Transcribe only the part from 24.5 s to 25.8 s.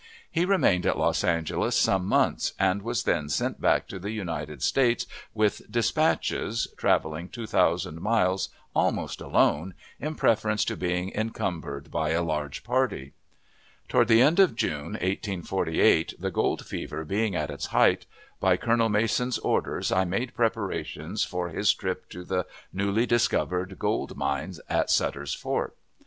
at Sutter's Fort.